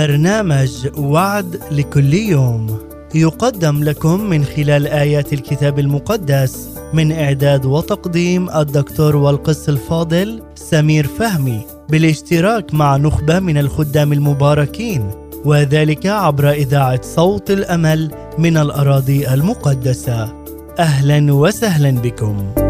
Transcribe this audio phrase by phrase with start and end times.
[0.00, 2.78] برنامج وعد لكل يوم.
[3.14, 11.60] يقدم لكم من خلال آيات الكتاب المقدس من إعداد وتقديم الدكتور والقس الفاضل سمير فهمي
[11.88, 15.10] بالاشتراك مع نخبة من الخدام المباركين
[15.44, 20.32] وذلك عبر إذاعة صوت الأمل من الأراضي المقدسة.
[20.78, 22.69] أهلا وسهلا بكم.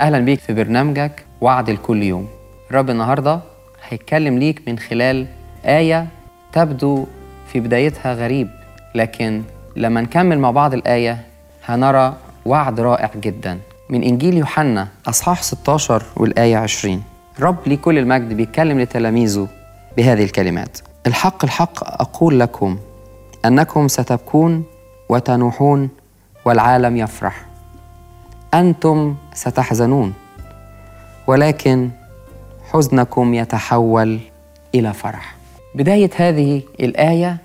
[0.00, 2.28] أهلا بيك في برنامجك وعد الكل يوم.
[2.70, 3.40] الرب النهارده
[3.88, 5.26] هيتكلم ليك من خلال
[5.64, 6.06] آية
[6.52, 7.06] تبدو
[7.52, 8.48] في بدايتها غريب
[8.94, 9.42] لكن
[9.76, 11.18] لما نكمل مع بعض الآية
[11.64, 12.14] هنرى
[12.46, 13.58] وعد رائع جدا.
[13.90, 17.02] من إنجيل يوحنا أصحاح 16 والآية 20
[17.38, 19.48] الرب ليه كل المجد بيتكلم لتلاميذه
[19.96, 20.78] بهذه الكلمات.
[21.06, 22.78] الحق الحق أقول لكم
[23.44, 24.64] أنكم ستبكون
[25.08, 25.88] وتنوحون
[26.44, 27.45] والعالم يفرح.
[28.54, 30.14] أنتم ستحزنون
[31.26, 31.90] ولكن
[32.72, 34.18] حزنكم يتحول
[34.74, 35.36] إلى فرح.
[35.74, 37.36] بداية هذه الآية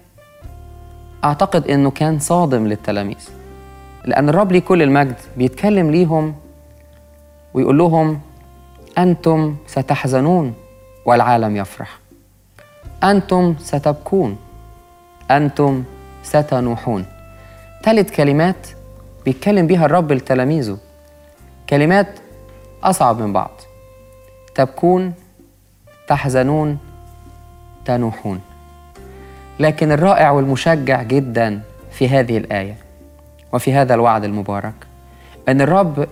[1.23, 3.29] أعتقد أنه كان صادم للتلاميذ
[4.05, 6.35] لأن الرب ليه كل المجد بيتكلم ليهم
[7.53, 8.19] ويقول لهم
[8.97, 10.53] أنتم ستحزنون
[11.05, 11.99] والعالم يفرح.
[13.03, 14.37] أنتم ستبكون
[15.31, 15.83] أنتم
[16.23, 17.05] ستنوحون.
[17.83, 18.67] ثالث كلمات
[19.25, 20.77] بيتكلم بيها الرب لتلاميذه.
[21.71, 22.07] كلمات
[22.83, 23.51] أصعب من بعض.
[24.55, 25.13] تبكون
[26.07, 26.77] تحزنون
[27.85, 28.41] تنوحون.
[29.59, 32.75] لكن الرائع والمشجع جدا في هذه الآية
[33.53, 34.73] وفي هذا الوعد المبارك
[35.47, 36.07] أن الرب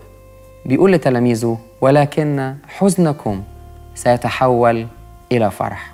[0.66, 3.44] بيقول لتلاميذه ولكن حزنكم
[3.96, 4.88] سيتحول
[5.32, 5.94] إلى فرح.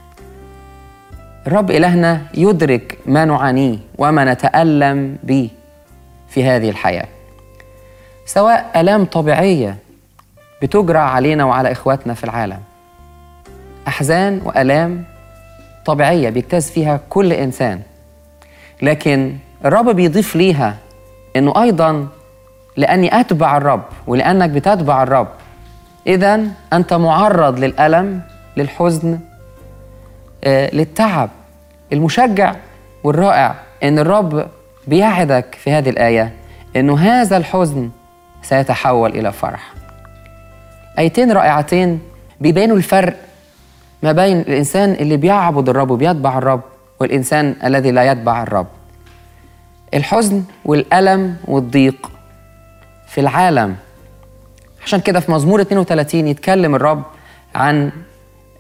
[1.48, 5.50] الرب إلهنا يدرك ما نعانيه وما نتألم به
[6.30, 7.15] في هذه الحياة.
[8.26, 9.78] سواء آلام طبيعية
[10.62, 12.60] بتجرى علينا وعلى إخواتنا في العالم.
[13.88, 15.04] أحزان وآلام
[15.86, 17.82] طبيعية بيجتاز فيها كل إنسان.
[18.82, 19.36] لكن
[19.66, 20.76] الرب بيضيف ليها
[21.36, 22.08] إنه أيضا
[22.78, 25.28] لأني أتبع الرب ولأنك بتتبع الرب.
[26.08, 26.42] إذا
[26.74, 28.22] أنت معرض للألم
[28.58, 29.20] للحزن
[30.44, 31.30] آه، للتعب
[31.94, 32.56] المشجع
[33.04, 34.48] والرائع إن الرب
[34.88, 36.34] بيعدك في هذه الآية
[36.76, 37.90] إنه هذا الحزن
[38.46, 39.74] سيتحول إلى فرح.
[41.00, 42.00] آيتين رائعتين
[42.42, 43.16] بيبينوا الفرق
[44.04, 46.62] ما بين الإنسان اللي بيعبد الرب وبيتبع الرب
[47.00, 48.68] والإنسان الذي لا يتبع الرب.
[49.94, 52.12] الحزن والألم والضيق
[53.08, 53.76] في العالم.
[54.84, 57.04] عشان كده في مزمور 32 يتكلم الرب
[57.56, 57.92] عن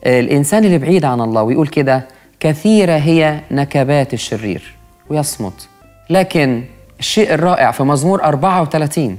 [0.06, 2.08] الإنسان اللي بعيد عن الله ويقول كده
[2.40, 4.76] كثيرة هي نكبات الشرير.
[5.10, 5.68] ويصمت.
[6.10, 6.64] لكن
[7.00, 9.18] الشيء الرائع في مزمور 34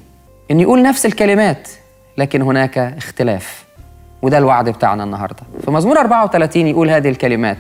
[0.51, 1.69] إن يقول نفس الكلمات
[2.19, 3.65] لكن هناك اختلاف.
[4.23, 5.43] وده الوعد بتاعنا النهارده.
[5.65, 7.59] في مزمور 34 يقول هذه الكلمات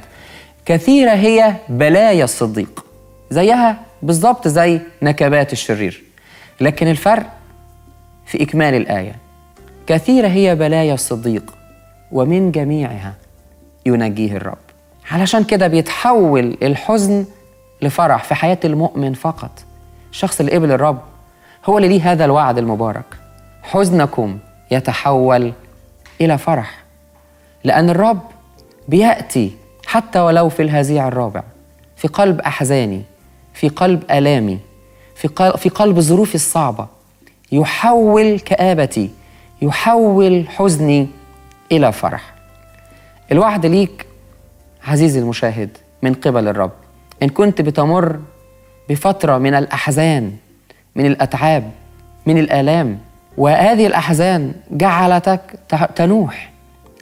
[0.65, 2.85] كثيرة هي بلايا الصديق.
[3.31, 6.03] زيها بالظبط زي نكبات الشرير.
[6.61, 7.27] لكن الفرق
[8.27, 9.17] في إكمال الآية.
[9.87, 11.55] كثيرة هي بلايا الصديق
[12.13, 13.15] ومن جميعها
[13.87, 14.59] ينجيه الرب.
[15.11, 17.27] علشان كده بيتحول الحزن
[17.83, 19.51] لفرح في حياة المؤمن فقط.
[20.11, 21.01] الشخص اللي قبل الرب
[21.67, 23.05] هو اللي ليه هذا الوعد المبارك.
[23.63, 24.39] حزنكم
[24.71, 25.53] يتحول
[26.21, 26.85] إلى فرح
[27.65, 28.21] لأن الرب
[28.89, 29.57] بيأتي
[29.87, 31.43] حتى ولو في الهزيع الرابع
[31.97, 33.03] في قلب أحزاني
[33.55, 34.59] في قلب آلامي
[35.15, 36.87] في قلب, في قلب ظروفي الصعبة
[37.53, 39.11] يحول كآبتي
[39.63, 41.09] يحول حزني
[41.73, 42.35] إلى فرح.
[43.33, 44.07] الوعد ليك
[44.87, 46.73] عزيزي المشاهد من قبل الرب
[47.23, 48.21] إن كنت بتمر
[48.89, 50.37] بفترة من الأحزان
[50.97, 51.71] من الأتعاب
[52.27, 52.99] من الآلام.
[53.37, 55.41] وهذه الأحزان جعلتك
[55.95, 56.51] تنوح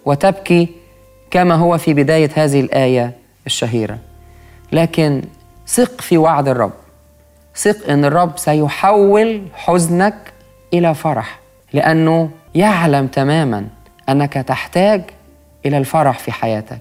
[0.05, 0.69] وتبكي
[1.31, 3.12] كما هو في بداية هذه الآية
[3.47, 3.99] الشهيرة.
[4.72, 5.22] لكن
[5.66, 6.72] ثق في وعد الرب.
[7.56, 10.15] ثق إن الرب سيحول حزنك
[10.75, 11.38] إلى فرح
[11.72, 13.67] لأنه يعلم تماما
[14.08, 15.02] أنك تحتاج
[15.67, 16.79] إلى الفرح في حياتك.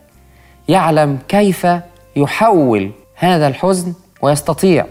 [0.67, 1.67] يعلم كيف
[2.15, 4.85] يحول هذا الحزن ويستطيع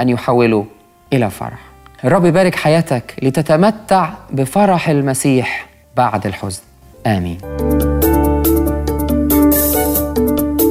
[0.00, 0.66] أن يحوله
[1.16, 1.58] إلى فرح.
[2.04, 5.66] الرب يبارك حياتك لتتمتع بفرح المسيح
[5.96, 6.62] بعد الحزن.
[7.06, 7.38] آمين.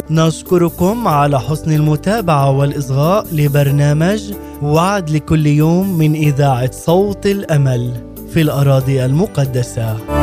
[0.10, 8.04] نشكركم على حسن المتابعة والإصغاء لبرنامج وعد لكل يوم من إذاعة صوت الأمل
[8.34, 10.23] في الأراضي المقدسة.